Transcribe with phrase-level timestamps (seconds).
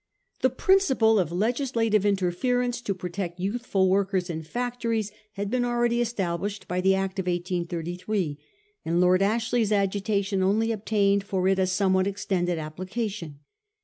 [0.41, 6.67] The principle of legislative interference to protect youthful workers in factories had been already established
[6.67, 8.39] by the Act of 1833;
[8.83, 13.41] and Lord Ashley's agitation only obtained for it a somewhat extended application.